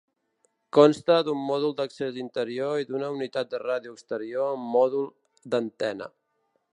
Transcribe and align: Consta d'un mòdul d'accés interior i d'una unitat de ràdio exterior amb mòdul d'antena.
Consta 0.77 1.17
d'un 1.27 1.43
mòdul 1.49 1.75
d'accés 1.81 2.17
interior 2.23 2.81
i 2.85 2.89
d'una 2.89 3.11
unitat 3.17 3.51
de 3.53 3.59
ràdio 3.67 3.93
exterior 3.99 4.57
amb 4.57 4.73
mòdul 4.77 5.07
d'antena. 5.55 6.09